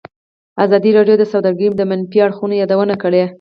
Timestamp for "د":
1.19-1.23, 1.75-1.81